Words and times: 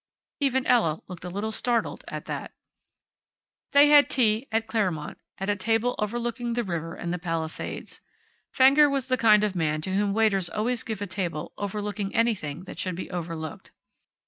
Even 0.39 0.65
Ella 0.65 1.03
looked 1.07 1.25
a 1.25 1.29
little 1.29 1.51
startled 1.51 2.03
at 2.07 2.25
that. 2.25 2.55
They 3.71 3.89
had 3.89 4.09
tea 4.09 4.47
at 4.51 4.65
Claremont, 4.65 5.19
at 5.37 5.47
a 5.47 5.55
table 5.55 5.93
overlooking 5.99 6.53
the 6.53 6.63
river 6.63 6.95
and 6.95 7.13
the 7.13 7.19
Palisades. 7.19 8.01
Fenger 8.51 8.89
was 8.89 9.09
the 9.09 9.15
kind 9.17 9.43
of 9.43 9.53
man 9.55 9.79
to 9.81 9.93
whom 9.93 10.11
waiters 10.15 10.49
always 10.49 10.81
give 10.81 11.03
a 11.03 11.05
table 11.05 11.53
overlooking 11.55 12.15
anything 12.15 12.63
that 12.63 12.79
should 12.79 12.95
be 12.95 13.11
overlooked. 13.11 13.69